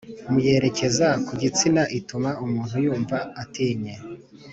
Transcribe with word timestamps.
Mu 0.31 0.39
yerekeza 0.45 1.07
ku 1.25 1.33
gitsina 1.41 1.83
ituma 1.99 2.29
umuntu 2.45 2.75
yumva 2.85 3.17
atinye 3.41 3.93